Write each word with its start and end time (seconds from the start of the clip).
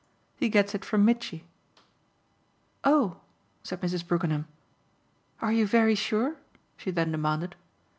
He 0.35 0.49
gets 0.49 0.73
it 0.73 0.83
from 0.83 1.05
Mitchy." 1.05 1.45
"Oh!" 2.83 3.17
said 3.61 3.81
Mrs. 3.81 4.03
Brookenham. 4.07 4.47
"Are 5.43 5.51
you 5.53 5.67
very 5.67 5.93
sure?" 5.93 6.37
she 6.75 6.89
then 6.89 7.11
demanded. 7.11 7.55